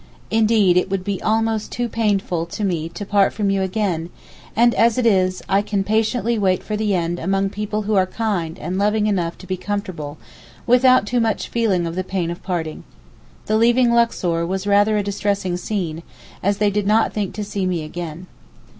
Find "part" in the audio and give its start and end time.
3.05-3.33